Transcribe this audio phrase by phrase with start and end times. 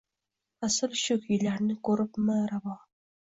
[0.63, 2.79] Fasl shu kuylarni ko‘ribmi ravo